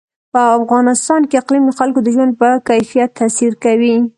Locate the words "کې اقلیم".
1.29-1.63